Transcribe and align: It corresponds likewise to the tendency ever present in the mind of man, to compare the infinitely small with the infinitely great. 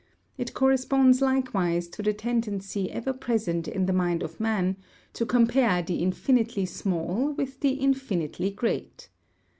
It 0.35 0.55
corresponds 0.55 1.21
likewise 1.21 1.87
to 1.89 2.01
the 2.01 2.11
tendency 2.11 2.91
ever 2.91 3.13
present 3.13 3.67
in 3.67 3.85
the 3.85 3.93
mind 3.93 4.23
of 4.23 4.39
man, 4.39 4.77
to 5.13 5.27
compare 5.27 5.83
the 5.83 5.97
infinitely 6.01 6.65
small 6.65 7.33
with 7.33 7.59
the 7.59 7.73
infinitely 7.73 8.49
great. 8.49 9.09